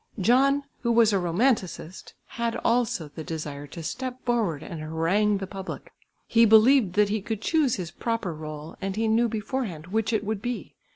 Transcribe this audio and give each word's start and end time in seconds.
John, 0.19 0.63
who 0.79 0.91
was 0.91 1.13
a 1.13 1.19
romanticist, 1.19 2.15
had 2.25 2.55
also 2.65 3.07
the 3.09 3.23
desire 3.23 3.67
to 3.67 3.83
step 3.83 4.25
forward 4.25 4.63
and 4.63 4.81
harangue 4.81 5.37
the 5.37 5.45
public. 5.45 5.93
He 6.25 6.43
believed 6.43 6.93
that 6.93 7.09
he 7.09 7.21
could 7.21 7.39
choose 7.39 7.75
his 7.75 7.91
proper 7.91 8.35
rôle, 8.35 8.75
and 8.81 8.95
he 8.95 9.07
knew 9.07 9.29
beforehand 9.29 9.85
which 9.85 10.11
it 10.11 10.23
would 10.23 10.41
be. 10.41 10.73